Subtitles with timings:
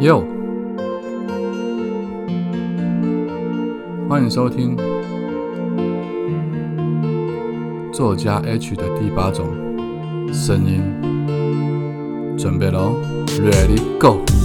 [0.00, 0.22] 哟，
[4.06, 4.76] 欢迎收听
[7.90, 9.46] 作家 H 的第八种
[10.30, 10.82] 声音，
[12.36, 12.96] 准备喽
[13.26, 14.35] ，Ready Go！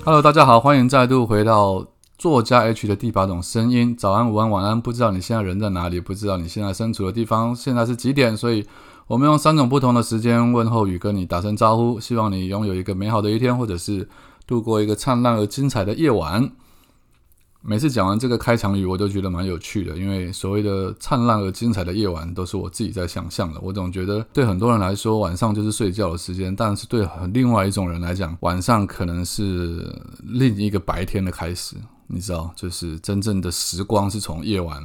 [0.00, 1.86] Go！Hello，大家好，欢迎再度回到
[2.16, 3.94] 作家 H 的第八种声音。
[3.94, 8.64] 早安、午安、晚安，不知道你现在人在哪里，不知道你现在身处的地方现在是几点，所以
[9.06, 14.08] 我们用三种不同的时间问候语跟你打声招呼，希望你拥有一个美好的一天，或者是
[14.46, 16.50] 度过一个灿烂而精彩的夜晚。
[17.62, 23.60] 每次讲完这个开场语，我都觉得蛮有趣的，因为所谓的灿烂而精彩的夜晚，都是我自己在想象的。
[23.60, 31.76] 我总觉得，对很多人来说，晚上就是睡觉的时间；但是对很另外一种人来讲，晚上可能是另一个白天的开始。
[32.06, 34.82] 你知道，就是真正的时光是从夜晚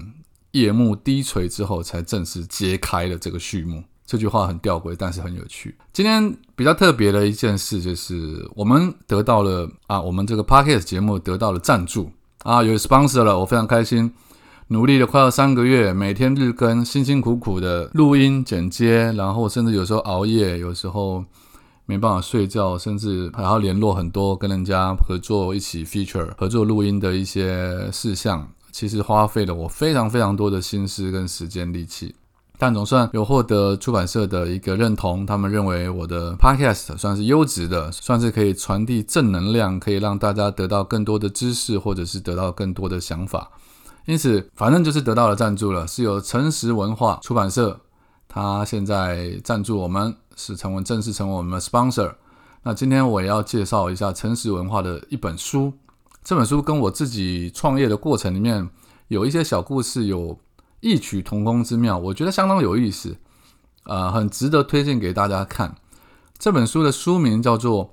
[0.52, 3.82] 夜幕低垂之后，才正式揭开了这个序幕。
[4.06, 5.73] 这句话很吊诡，但是很有趣。
[5.92, 12.12] 今天比较特别的一件事，就是我们得到了啊，我们这个 podcast 节目得到了赞助。
[12.46, 14.14] 啊，有 sponsor 了，我非常开心。
[14.68, 21.26] 努力了快要三个月，每天日更，辛辛苦苦的录音剪接，然后甚至有时候熬夜，有时候
[21.88, 32.14] 没办法睡觉，甚至还要联络很多跟人家合作一起 feature 合作录音的一些事项，其实花费了我非常非常多的心思跟时间力气。
[32.58, 43.52] 但总算有获得出版社的一个认同，他们认为我的 podcast 算是优质的，算是可以传递正能量，可以让大家得到更多的知识，或者是得到更多的想法。
[44.06, 47.81] 因此，反正就是得到了赞助了，是由诚实文化出版社，
[48.28, 52.14] 他现在赞助我们，是成为正式成为我们的 sponsor。
[52.64, 55.73] 那今天我也要介绍一下诚实文化的一本书，
[56.23, 58.70] 这本书跟我自己创业的过程里面
[59.09, 60.39] 有一些小故事有。
[60.86, 63.17] 异曲同工之妙，我觉得相当有意思，
[63.86, 65.77] 呃，很值得推荐给大家看。
[66.37, 67.87] 这本书的书名叫做《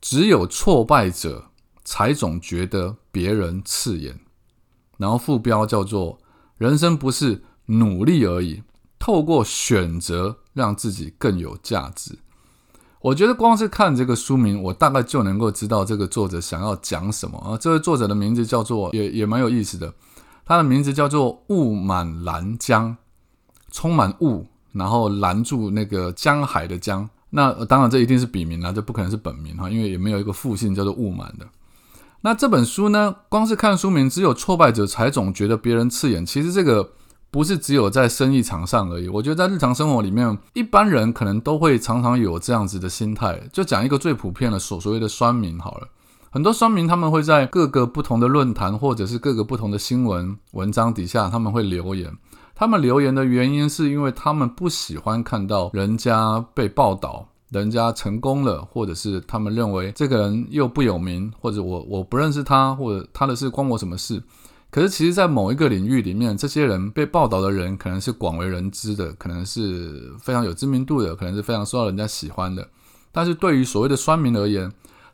[0.00, 1.50] 只有挫败者
[1.84, 4.14] 才总觉得别人刺眼》，
[4.96, 6.18] 然后副标叫做
[6.58, 8.64] “人生不是努力而已，
[8.98, 12.18] 透过选择让自己更有价值”。
[13.02, 17.56] 我觉得光是看这个书名，我大概就能够知道这个作者想要讲什么啊。
[17.56, 19.94] 这位作者的名字叫做，也也蛮有意思的。
[20.44, 22.96] 它的名字叫做雾满拦江，
[23.70, 27.08] 充满雾，然后拦住那个江海的江。
[27.30, 31.46] 那当然，这一定是笔名了，这不可能是本名哈，因为也没有一个复姓叫做雾满的。
[32.20, 36.26] 那这本书呢，光是看书名，只有挫败者才总觉得别人刺眼。
[36.26, 36.92] 其实这个
[37.30, 43.40] 不是只有在生意场上而已，我觉得在日常生活里面，一般人可能都会常常有这样子的心态。
[43.52, 45.88] 就讲一个最普遍的所所谓的酸民好了。
[46.34, 52.10] 很多酸民他们会在各个不同的论坛或者是各个不同的新闻文章底下，他们会留言。
[52.54, 64.22] 他们留言的原因是因为他们不喜欢看到人家被报道，人家成功了，或者是他们认为这个人又不有名，或者我我不认识他，或者他的事关我什么事？
[64.70, 72.66] 可是其实，在某一个领域里面，这些人被报道的人可能是广为人知的，可能是非常有知名度的，可能是非常受到人家喜欢的。
[73.10, 74.72] 但是对于所谓的酸民而言，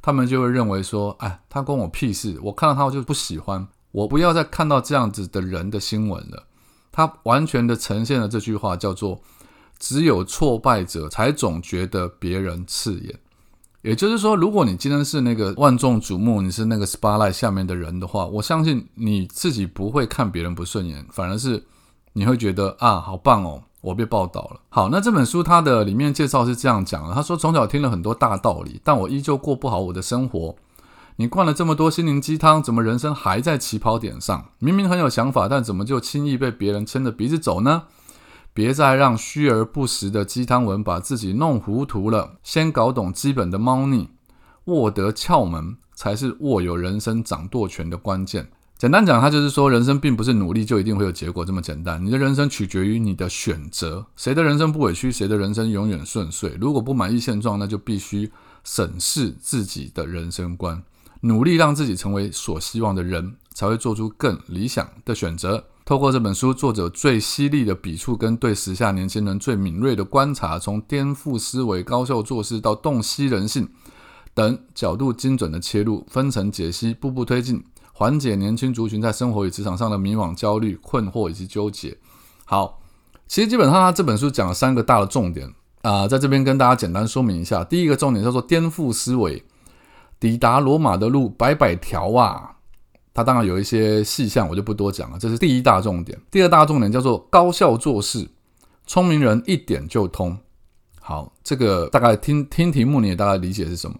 [0.08, 2.38] 他们就会认为说，哎，他关我屁事！
[2.42, 6.44] 我看到他我就不喜欢，我不要再看到这样子的人的新闻了。
[6.90, 9.20] 他完全的呈现了这句话，叫做
[9.78, 13.20] “只有挫败者才总觉得别人刺眼”。
[13.84, 21.62] 也就是说，如果你今天是那个万众瞩目，你是那个 spotlight 下面的人的话，我相信你自己不会看别人不顺眼，反而是
[22.14, 23.62] 你会觉得啊，好棒哦。
[23.80, 24.60] 我被报道了。
[24.68, 30.56] 好，那这本书它的里面介绍是这样讲的：他说，从小听了很多大道理，但我依旧过不好我的生活。
[31.16, 34.50] 你灌了这么多心灵鸡汤，怎么人生还在起跑点上？
[34.58, 37.84] 明明很有想法，但怎么就轻易被别人牵着鼻子走呢？
[38.52, 42.36] 别再让虚而不实的鸡汤文把自己弄糊涂了。
[42.42, 44.10] 先搞懂基本的猫腻，
[44.64, 48.50] 握得窍门，才是握有人生掌舵权的关键。
[48.78, 52.04] 简单讲，他就是说，人生并不是努力就一定会有结果这么简单。
[52.06, 54.06] 你的人生取决于你的选择。
[54.14, 56.56] 谁的人生不委屈，谁的人生永远顺遂。
[56.60, 58.30] 如果不满意现状，那就必须
[58.62, 60.80] 审视自己的人生观，
[61.22, 65.64] 努力让自己成为所希望的人，才会做出更理想的选择。
[65.84, 73.68] 透过这本书，作者最犀利的笔触跟对时下年轻人最敏锐的观察，从颠覆思维、高效做事到洞悉人性
[74.32, 77.64] 等角度精准的切入，分层解析，步步推进。
[77.98, 81.98] 缓解年轻族群在生活与职场上的迷惘、焦虑、困惑以及纠结。
[82.44, 82.80] 好，
[83.26, 85.52] 其实基本上他这本书讲了三个大的重点
[85.82, 87.64] 啊，在这边跟大家简单说明一下。
[87.64, 89.42] 第一个重点叫做颠覆思维，
[90.20, 92.54] 抵达罗马的路百百条啊。
[93.12, 95.18] 它当然有一些细项，我就不多讲了。
[95.18, 96.16] 这是第一大重点。
[96.30, 98.28] 第二大重点叫做高效做事，
[98.86, 100.38] 聪明人一点就通。
[101.00, 103.96] 好，这个大概听听题目，你也大概理解是什么。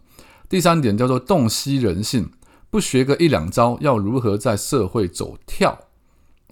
[0.49, 2.31] 第三点叫做洞悉人性，
[2.71, 5.79] 不学个一两招，要如何在社会走跳？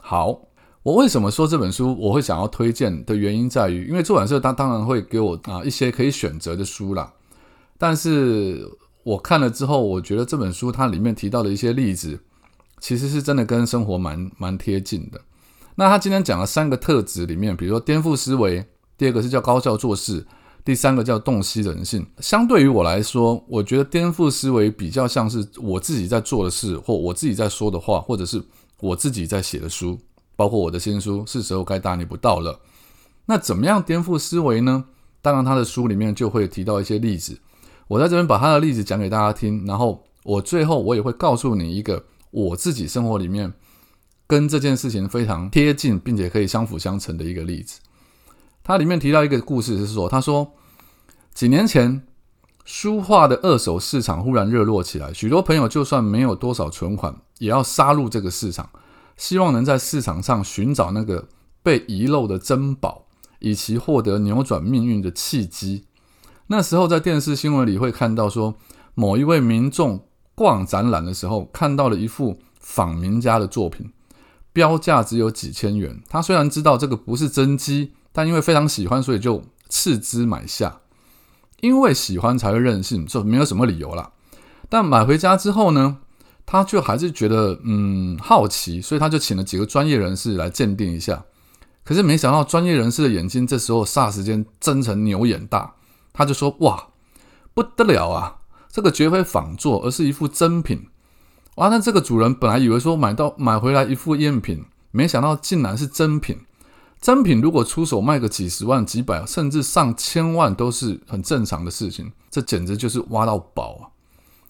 [0.01, 0.41] 好，
[0.83, 7.13] 我为什么说这本书我会想要推荐的原因在于，因为出版社它当然会给我啊一些可以选择的书啦。
[7.79, 8.67] 但是
[9.03, 12.21] 我看了之后，我觉得这本书它里面提到的一些例子。
[12.79, 15.19] 其实是真的跟生活蛮蛮贴近的。
[15.77, 18.67] 那他今天讲了三个特质里面，比如说颠覆思维，
[18.99, 20.27] 第二个是叫高效做事，
[20.67, 22.05] 第三个叫洞悉人性。
[22.19, 28.43] 相对于我来说，我觉得颠覆思维比较像是我自己在做的事，或我自己在说的话，或者是
[28.81, 29.97] 我自己在写的书，
[30.35, 32.59] 包括我的新书，是时候该大逆不道了。
[33.27, 34.87] 那怎么样颠覆思维呢？
[35.23, 37.39] 当然，他的书里面就会提到一些例子。
[37.87, 42.05] 我在这边把他的例子讲给大家听，然后我最后我也会告诉你一个。
[42.33, 43.51] 我自己生活里面
[44.27, 47.79] 跟这件事情非常贴近，并且可以相辅相成的一个例子。
[48.67, 50.53] 它里面提到一个故事，是说，他说
[51.33, 52.03] 几年前
[52.65, 58.69] 书画的二手市场忽然热络起来，许多朋友就算没有多少存款，也要杀入这个市场，
[59.17, 61.29] 希望能在市场上寻找那个
[61.63, 63.07] 被遗漏的珍宝，
[63.39, 65.85] 以其获得扭转命运的契机。
[66.49, 68.57] 那时候在电视新闻里会看到说，
[68.95, 70.03] 某一位民众。
[70.39, 73.91] 逛展览的时候，看到了一幅仿名家的作品，
[74.53, 76.03] 标价只有几千元。
[76.11, 80.81] 他虽然知道这个不是真迹，但因为非常喜欢，所以就斥资买下。
[81.61, 84.13] 因为喜欢才会任性，这没有什么理由啦。
[84.71, 85.99] 但买回家之后呢，
[86.47, 91.25] 他就还是觉得嗯好奇，所以他就请了几个专业人士来鉴定一下。
[91.85, 95.75] 可是没想到，专业人士的眼睛这时候霎时间睁成牛眼大，
[96.15, 96.89] 他就说：“哇，
[97.53, 98.39] 不得了啊！”
[98.73, 100.87] 这个绝非仿作，而是一副真品。
[101.57, 101.69] 哇！
[101.69, 106.41] 那这个主人本来以为说买到买回来一副赝品，没想到竟然是真品。
[107.07, 112.11] 真品如果出手卖个几十万、几百，甚至上千万，都是很正常的事情。
[112.29, 113.95] 这简直就是挖到宝啊！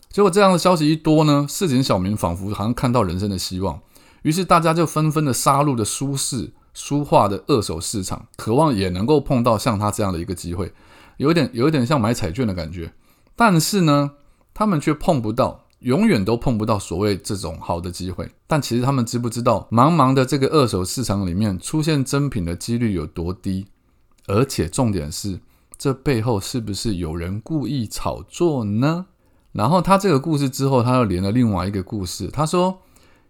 [0.09, 3.79] 结果这样的消息一多呢，市井小民仿佛好像看到人生的希望，
[4.23, 10.73] 于是大家就纷纷的杀入了书市、书画的二手市场，渴望也能够碰到像他这样的一个机会，
[11.19, 12.95] 有点有一点像买彩券的感觉。
[13.37, 14.13] 但是呢，
[14.55, 18.29] 他们却碰不到，永远都碰不到所谓这种好的机会。
[18.49, 23.69] 但其实他们知不知道，茫茫的这个二手市场里面出现真品的几率有多低？
[24.27, 25.39] 而且重点是，
[25.79, 29.07] 这背后是不是有人故意炒作呢？
[29.53, 32.27] 然后他这个故事之后，他又连了另外一个故事。
[32.33, 32.81] 他说，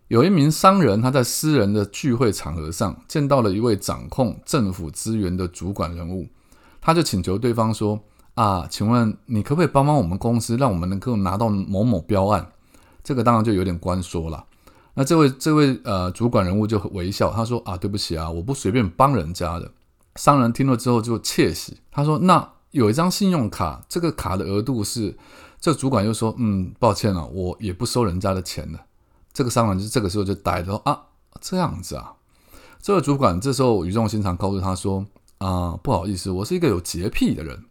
[0.09, 6.27] 有一名商人，他在私人的聚会场合上见到了一位掌控政府资源的主管人物，
[6.81, 8.01] 他就请求对方说。
[8.37, 12.53] 啊，请问你可不可以帮帮我们公司，让我们能够拿到某某标案？
[13.03, 14.45] 这个当然就有点官说了。
[14.95, 19.73] 那这位这位呃主管人物就微笑，他说啊，对不起啊，我不随便帮人家的。
[20.15, 25.17] 商人听了之后就窃喜，他说那有一张信用卡，这个卡的额度是……
[25.59, 28.79] 这主管又说，嗯，抱歉了，我也不收人家的钱的。
[29.33, 31.01] 这个商人就这个时候就呆着，啊，
[31.41, 32.13] 这样子啊。
[32.81, 35.05] 这个主管这时候语重心长告诉他说，
[35.39, 37.65] 啊，不好意思，我是一个有洁癖的人。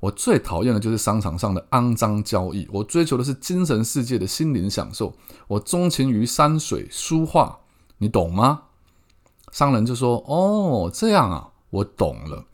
[0.00, 2.66] 我最讨厌的就是商场上的肮脏交易。
[2.72, 5.12] 我追求的是精神世界的心灵享受。
[5.46, 7.58] 我钟情于山水书画，
[7.98, 8.62] 你懂吗？
[9.52, 12.44] 商人就说：“哦，这样啊，我懂了。”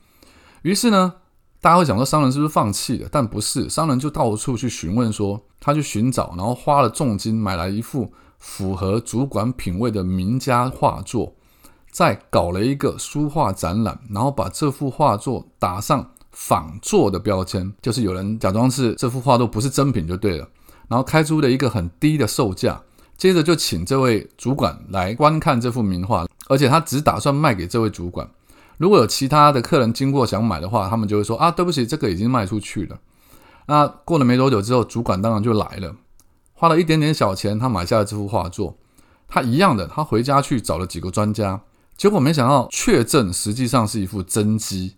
[0.62, 1.14] 于是呢，
[1.60, 3.08] 大家会讲说商人是不是放弃了？
[3.12, 11.34] 但不是，商人就到处去询问，说他去寻找，然后花了重金买来一幅符合主管品味的名家画作，
[11.92, 16.10] 再搞了一个书画展览，然后把这幅画作打上。
[16.36, 20.46] 仿作的标签就是有人假装是这幅画都不是真品就对了，
[20.86, 22.82] 然后开出了一个很低的售价，
[23.16, 28.28] 接着就请这位主管来观看这幅名画，而且他只打算卖给这位主管。
[28.76, 32.98] 如果有其他的客人经过想买的话，他们就会说啊，对不起，这个已经卖出去了。
[33.66, 35.96] 那过了没多久之后，主管当然就来了，
[36.52, 38.76] 花了一点点小钱，他买下了这幅画作。
[39.26, 41.62] 他一样的，他回家去找了几个专家，
[41.96, 44.96] 结果没想到确证实际上是一幅真迹。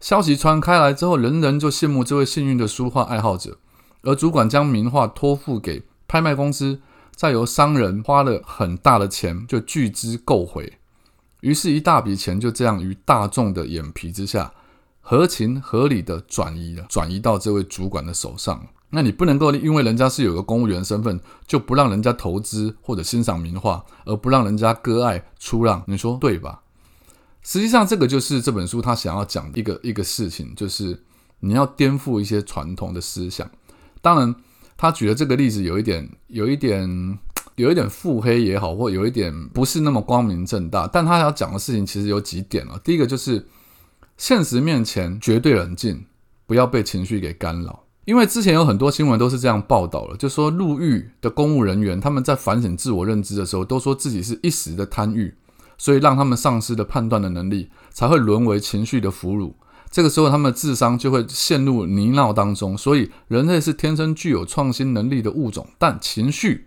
[0.00, 3.58] 消息传开来之后，人人就羡慕这位幸运的书画爱好者，
[4.02, 6.80] 而主管将名画托付给拍卖公司，
[7.14, 10.74] 再由商人花了很大的钱就巨资购回，
[11.40, 14.52] 于是，一大笔钱就这样于大众的眼皮之下，
[15.00, 18.68] 合情合理的转移了，转移到这位主管的手上。
[18.90, 26.62] 那你不能够因为人家是有个公务员身份，就不让人家投资或者欣赏名画，而不让人家割爱出让，你说对吧？
[27.48, 31.02] 实际上，这个就是这本书他想要讲一个一个事情，就是
[31.40, 33.50] 你要颠覆一些传统的思想。
[34.02, 34.34] 当然，
[34.76, 37.18] 他举的这个例子有一点，有一点，
[37.54, 40.86] 有一点腹黑也好，或有一点不是那么光明正大。
[40.86, 42.78] 但他要讲的事情其实有几点了。
[42.84, 43.46] 第一个就是
[44.18, 46.04] 现实面前绝对冷静，
[46.46, 47.84] 不要被情绪给干扰。
[48.04, 55.34] 因为之前有很多新闻都是这样报道了，就说入狱的公务人员他们在反省自我认知的时候，都说自己是一时的贪欲，
[55.78, 59.54] 所以让他们丧失了判断的能力，才会沦为情绪的俘虏。
[59.90, 62.76] 这个时候，他们的智商就会陷入泥淖当中。
[62.76, 66.66] 所以，人类是天生具有创新能力的物种，但情绪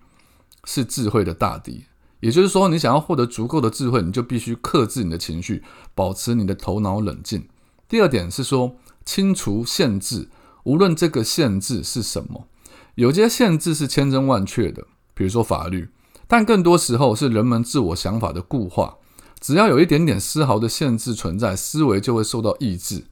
[0.63, 1.84] 是智慧的大敌。
[2.22, 5.62] 也就是说，你想要获得足够的智慧，你就必须克制你的情绪，
[5.94, 7.48] 保持你的头脑冷静。
[7.88, 8.75] 第二点是说，
[9.06, 10.30] 清除限制。
[10.63, 12.48] 无论这个限制是什么，
[12.96, 15.89] 有些限制是千真万确的，比如说法律，
[16.27, 18.98] 但更多时候是人们自我想法的固化。
[19.42, 23.04] 只要有一点点丝毫的限制存在，思维就会受到抑制。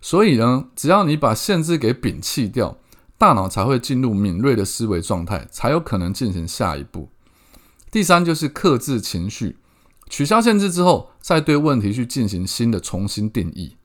[0.00, 2.76] 所以呢，只要你把限制给摒弃掉，
[3.16, 7.08] 大脑才会进入敏锐的思维状态，才有可能进行下一步。
[7.90, 9.56] 第三就是克制情绪，
[10.10, 13.76] 取消限制之后，再对问题去进行新的重新定义。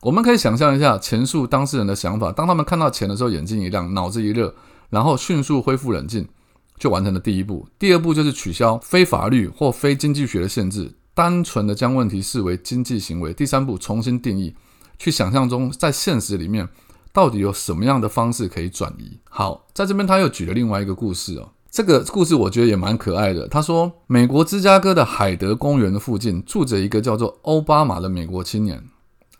[0.00, 4.54] 我们可以想象一下前述当事人的想法，当他们看到钱的时候，眼睛一亮，脑子一热，
[4.90, 6.28] 然后迅速恢复冷静，
[6.76, 7.68] 就完成了第一步。
[7.78, 13.32] 第二步就是取消非法律或非经济学的限制，单纯的将问题视为经济行为。
[13.32, 14.54] 第三步重新定义，
[14.98, 16.68] 去想象中在现实里面
[17.12, 19.18] 到底有什么样的方式可以转移。
[19.28, 23.46] 好，在这边他又举了另外一个故事哦，这个故事我觉得也蛮可爱的。
[23.48, 28.82] 他说，美国芝加哥的海德公园的附近住着一个叫做奥巴马的美国青年。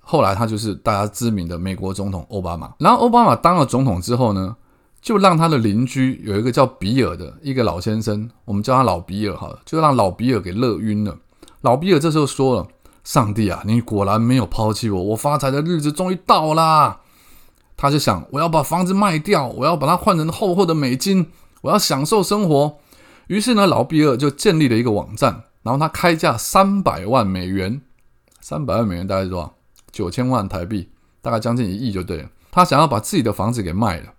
[0.01, 2.75] 后来他就是大家知名的美国总统奥巴马。
[2.79, 4.57] 然后奥巴马当了总统之后呢，
[5.01, 11.17] 就让他的邻居有一个叫比尔的一个老先生，我们叫他老比尔好了，就让老比尔给乐晕了。
[11.63, 12.69] 老比尔这时候说了
[13.03, 17.01] ：“上帝啊，你果然没有抛弃我，我发财的日子终于到啦！”
[17.77, 21.29] 他就想：“我要把房子卖掉，我要把它换成厚厚的美金，
[21.63, 22.79] 我要享受生活。”
[23.29, 27.81] 于是呢，老比尔就建立了一个网站，然后他开价三百万美元，
[28.41, 29.55] 三百万美元大概是多少？
[29.91, 30.91] 九千万台币，
[31.21, 32.29] 大概将近一亿就对了。
[32.51, 34.13] 他想要把自己的房子给卖了，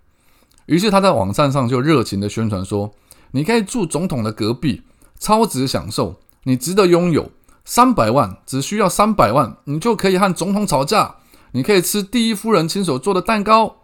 [0.66, 2.90] 于是他在网站上就热情的宣传说
[3.32, 4.82] ：“你可以住总统的隔壁，
[5.18, 7.30] 超值享受，你值得拥有
[7.64, 11.16] 三百万，只需要三百万，你就可以和总统吵架，
[11.52, 13.76] 你可以吃第一夫人亲手做的蛋糕，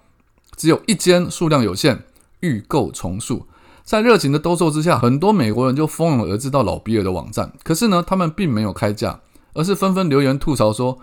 [0.57, 2.05] 只有一间，数量有限，
[2.41, 3.47] 预购重塑。”
[3.83, 7.53] 在热情的兜售之下，很多美国人就蜂拥而至到老比尔的网站。
[7.65, 9.19] 可是呢，他们并没有开价，
[9.53, 10.99] 而是纷纷留言吐槽说。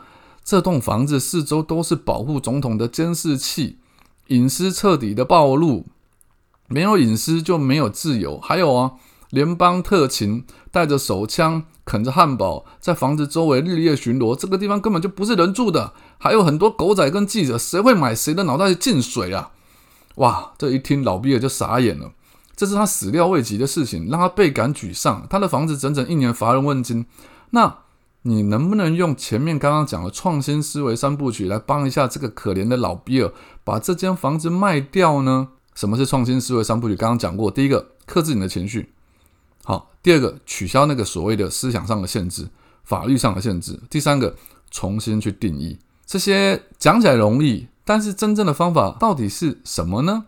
[0.46, 3.80] 这栋房子四周都是保护总统的监视器，
[4.28, 5.86] 隐私彻底的暴露。
[6.70, 8.40] 没有隐私就没有自由。
[8.40, 8.94] 还有啊，
[9.30, 14.36] 联邦特勤带着手枪，啃着汉堡，在房子周围日夜巡逻。
[14.36, 15.94] 这个地方根本就不是人住的。
[16.18, 19.52] 还有很多狗仔跟记者，谁会买谁的脑袋进水啊？
[20.16, 20.54] 哇！
[20.58, 22.12] 这一听老比尔就傻眼了。
[22.56, 25.28] 这是他始料未及的事情，让他倍感沮丧。
[25.30, 27.06] 他的房子整整一年乏人问津。
[27.52, 27.78] 那。
[28.24, 33.32] 你能不能用前面刚刚讲的创新思维三部曲来帮一下这个可怜的老比尔，
[33.64, 35.50] 把这间房子卖掉呢？
[35.74, 36.96] 什么是创新思维三部曲？
[36.98, 38.92] 刚刚讲过，第一个克制你的情绪，
[39.68, 42.48] 好；第二个取消那个所谓的思想上的限制、
[42.86, 44.34] 法律上的限制；第三个
[44.72, 45.78] 重新去定义。
[46.06, 50.28] 这些讲起来容易，但是真正的方法到底是什么呢？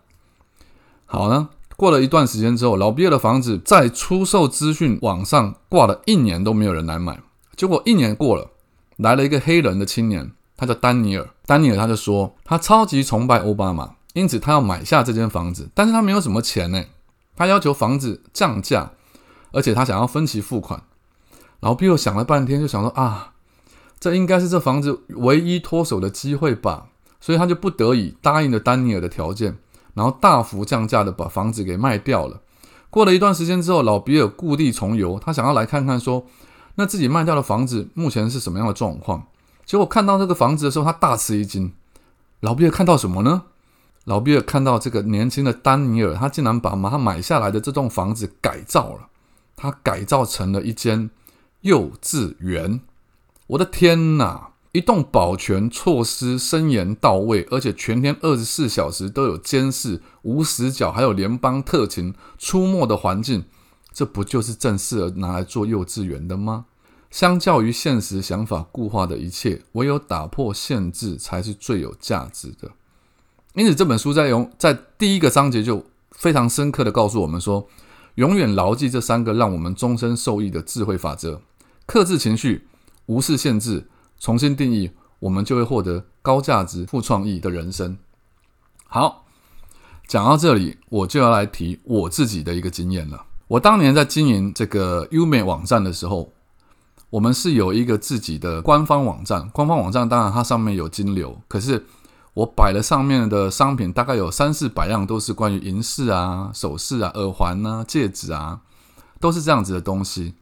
[1.06, 7.22] 好呢，过了一段时间之后，老毕尔的房子在出售资讯网上挂了一年都没有人来买。
[7.56, 8.52] 结果一年过了，
[8.98, 11.30] 来了一个黑人的青年，他叫丹尼尔。
[11.46, 16.84] 丹尼尔他就说，他超级崇拜奥巴马，因此他要买下这间房子，但是他没有什么钱呢。
[17.38, 18.92] 他要求房子降价，
[19.52, 20.84] 而且他想要分期付款。
[21.60, 23.34] 然后比尔想了半天，就想说啊，
[24.00, 26.88] 这应该是这房子唯一脱手的机会吧，
[27.20, 29.58] 所以他就不得已答应了丹尼尔的条件，
[29.94, 32.42] 然后大幅降价的把房子给卖掉了。
[32.90, 36.26] 过了一段时间之后，老比尔故地重游，他想要来看看说。
[36.76, 39.28] 那自己卖掉的房子目前是什么样的状况？
[39.66, 41.74] 结果看到这个房子的时候，他大吃一惊。
[42.40, 43.44] 老比尔看到什么呢？
[44.06, 49.09] 老比尔看到这个年轻的丹尼尔，他竟然把他买下来的这栋房子改造了，
[49.60, 51.10] 他改造成了一间
[51.62, 52.80] 幼稚园。
[53.48, 54.52] 我的天哪！
[54.72, 63.46] 一栋保全措施森严到位，而且全天二十四小时都有监视、无死角，还有联邦特勤出没的环境。
[63.92, 66.66] 这不就是正适合拿来做幼稚园的吗？
[67.10, 72.70] 相较于现实想法固化的一切，唯有打破限制才是最有价值的。
[73.56, 77.68] 因此，这本书在用在第一个章节就非常深刻的告诉我们说：
[78.20, 81.40] 永远牢记这三个让我们终身受益的智慧法则：
[81.86, 82.68] 克制情绪、
[83.06, 83.88] 无视限制、
[84.20, 87.98] 重新定义，我们就会获得高价值、富创意的人生。
[88.88, 89.26] 好。
[90.06, 93.26] 讲到这里，我就要来提我自己的一个经验了。
[93.48, 96.34] 我当年在经营这个优美网站的时候，
[97.12, 99.48] 我们是有一个自己的官方网站。
[99.50, 101.86] 官方网站当然它上面有金流，可是
[102.40, 108.62] 我摆了上面的商品，大概有三四百样，都是关于银饰啊、首饰啊、耳环啊、戒指啊，
[109.20, 110.34] 都是这样子的东西。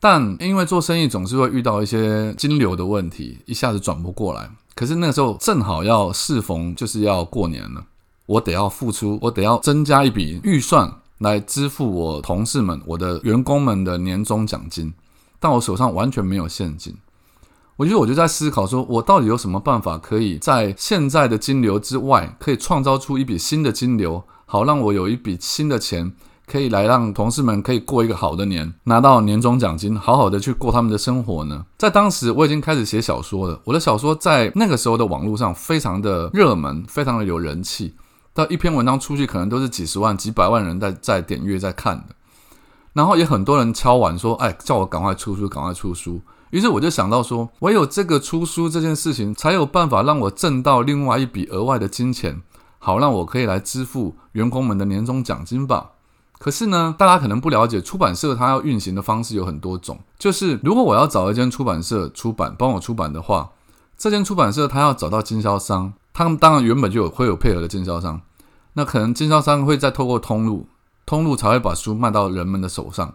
[0.00, 4.50] 但因为做生意总是会遇到一些金流的问题，一下子转不过来。
[4.74, 7.84] 可是那时候正好要适逢就是要过年了，
[8.26, 10.92] 我得要付出，我得要增加一笔预算。
[11.18, 14.92] 来支付我同事们、我的员工们的年终奖金，
[15.38, 16.96] 但我手上完全没有现金。
[17.76, 26.12] 我觉得我就在思考，说我到底有什么办法，可以在现在的金流之外，可以创造出一笔新的金流，好让我有一笔新的钱，
[26.46, 31.66] 可以来让同事们可以过一个好的年，拿到年终奖金，好好的去过他们的生活呢？
[31.76, 33.60] 在当时，我已经开始写小说了。
[33.64, 37.96] 我的小说在那个时候的网络上非常的热门，非常的有人气。
[38.32, 42.14] 到一篇文章出去，可能都是几十万、几百万人在在点阅、在看的，
[42.92, 46.20] 然后也很多人敲碗说：“哎，叫我赶快出书，赶快出书。”
[46.54, 52.42] 于是我就想到说，唯有这个出书这件事情，才有办法让我挣到另外一笔额外的金钱，
[52.78, 55.90] 好让我可以来支付员工们的年终奖金吧。
[56.38, 63.50] 可是呢，大家可能不了解，出版社它要运行的方式有很多种，就是如果我要找一间出版社出版，帮我出版的话，
[63.98, 65.94] 这间出版社它要找到经销商。
[66.12, 68.20] 他们当然原本就有会有配合的经销商，
[68.74, 70.68] 那可能经销商会再透过通路，
[71.04, 73.12] 通路才会把书卖到人们的手上。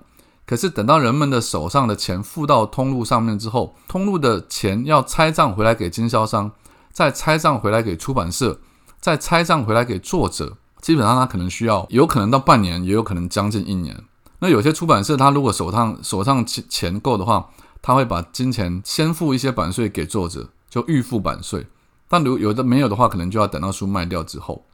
[0.50, 6.50] 可是等到人们的手上的钱付到通路上面之后，通路的钱要拆账回来给经销商，
[6.92, 8.60] 再拆账回来给出版社，
[9.00, 14.04] 再拆账回来给作者，基本上他可能需要，有可能到半年，也有可能将近一年。
[14.40, 17.52] 那有些出版社他如果手上手上钱钱够的话，
[17.84, 21.68] 他会把金钱先付一些版税给作者，就预付版税。
[22.08, 24.66] 但如有的没有的话，可能就要等到书卖掉之后。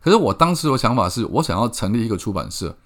[0.00, 2.76] 可是我当时的想法是，我想要成立一个出版社，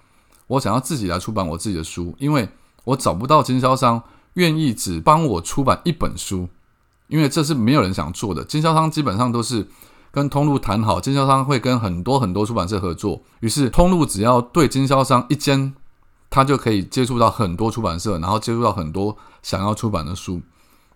[0.49, 2.49] 我想要自己来出版我自己的书，因为
[2.83, 4.01] 我找不到经销商
[4.33, 6.49] 愿意只帮我出版一本书，
[7.07, 8.43] 因为这是没有人想做的。
[8.43, 9.67] 经销商基本上都是
[10.11, 15.73] 跟通路谈好，经销商会跟很多很多出版社合作，于是通路只要对经销商一间，
[16.29, 20.41] 他就可以接触到很多出版社，然后接触到很多想要出版的书。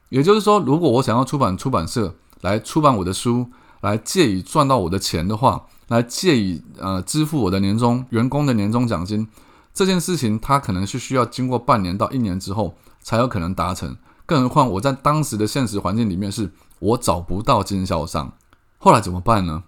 [0.10, 3.47] 也就是说，如果我想要出版出版社，来出版我的书，
[3.82, 9.27] 来借以赚到我的钱的话，来借以呃支付我的年终员工的年终奖金，
[9.73, 13.97] 这件事情它可能是需要经过半年到一年之后才有可能达成。
[14.25, 18.31] 更何况我在当时的现实环境里面，是我找不到经销商。
[18.77, 19.63] 后来怎么办呢？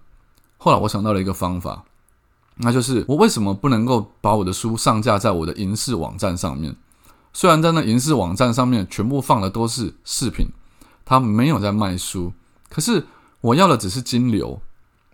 [0.56, 1.84] 后来我想到了一个方法，
[2.56, 6.74] 那就是我为什么不能够把我的书上架在我的银饰网站上面？
[7.32, 10.48] 虽然在那银饰网站上面全部放的都是饰品，
[11.04, 12.32] 他没有在卖书。
[12.70, 13.06] 可是
[13.42, 14.62] 我要的只是金流，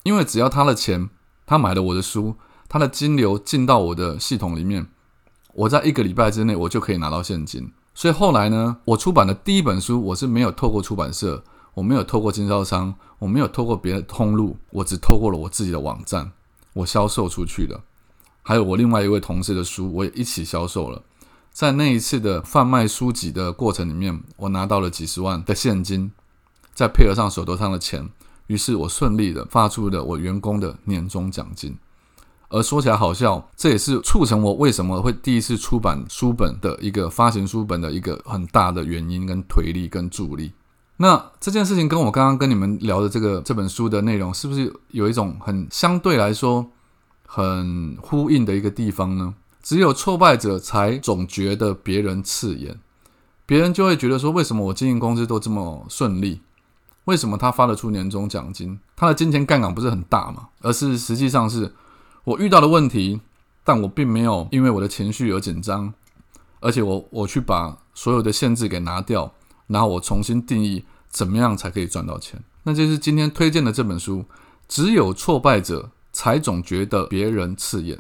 [0.05, 1.11] 因为只要他的钱，
[1.45, 2.37] 他买了我的书，
[2.73, 4.87] 他的金流进到我的系统里面，
[5.53, 7.71] 我在一个礼拜之内我就可以拿到现金。
[7.93, 16.33] 所以后来呢，我出版的第一本书，我是没有透过出版社，我没有透过经销商，我没有透过别的通路，我只透过了我自己的网站，
[16.73, 17.79] 我销售出去的。
[18.41, 21.03] 还有我另外一位同事的书，我也一起销售了。
[21.53, 26.11] 在那一次的贩卖书籍的过程里面，我拿到了几十万的现金。
[26.73, 28.09] 再配合上手头上的钱，
[28.47, 31.77] 于是我顺利的发出了我员工的年终奖金。
[32.53, 40.53] 而说起来好笑，这也是促成我为什么会第一次出版书本的一个发行书本的一个很大的原因跟推力跟助力。
[40.99, 46.71] 那这件事情跟我刚刚跟你们聊的这个这本书的内容，是不是有一种很相对来说
[47.27, 49.35] 很呼应的一个地方呢？
[49.63, 52.79] 只有挫败者才总觉得别人刺眼，
[53.47, 56.43] 别人就会觉得说，为什么我经营公司都这么顺利？
[57.07, 58.79] 为什么他发得出年终奖金？
[58.95, 60.49] 他的金钱杠杆不是很大嘛？
[60.61, 61.73] 而是实际上是
[62.25, 63.21] 我遇到的问题，
[63.65, 65.93] 但我并没有因为我的情绪而紧张，
[66.61, 69.33] 而且我我去把所有的限制给拿掉，
[69.67, 72.41] 然后我重新定义怎么样才可以赚到钱。
[72.63, 74.25] 那就是今天推荐的这本书，
[74.69, 77.99] 只有挫败者才总觉得别人刺眼。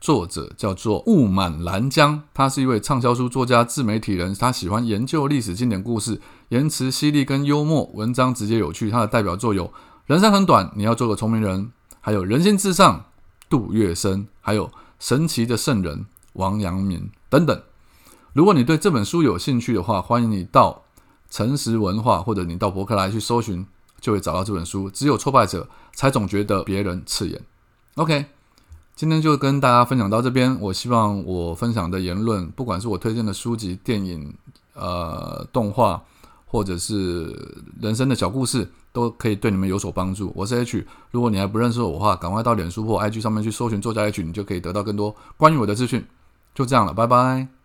[0.00, 4.32] 作者叫做雾满兰江，他是一位畅销书作家、自媒体人。
[4.32, 8.90] 他喜欢研究历史经典故事，言辞犀利跟幽默，文章直接有趣。
[8.90, 9.66] 他的代表作有
[10.06, 11.64] 《人生很短，你要做个聪明人》，
[12.00, 13.00] 还有《人心至上》
[13.48, 16.00] 杜月笙，还有《神奇的圣人》
[16.34, 17.62] 王阳明等等。
[18.32, 20.84] 如果你对这本书有兴趣的话，欢迎你到
[21.30, 23.66] 诚实文化或者你到博客来去搜寻，
[24.00, 24.90] 就会找到这本书。
[24.90, 27.40] 只有挫败者才总觉得别人刺眼。
[27.96, 28.26] OK。
[28.94, 30.58] 今天就跟大家分享到这边。
[30.60, 34.34] 我希望我分享的言论，不管是我推荐的书籍、电影、
[34.74, 36.02] 呃动画，
[36.48, 37.32] 或者是
[37.80, 40.32] 人生的小故事，都可以对你们有所帮助。
[40.34, 46.04] 我是 H，如果你还不认识我的话，赶快到脸书或 IG 上面去搜寻作家 H，你就可以得到更多关于我的资讯。
[46.54, 47.57] 就这样了，拜拜。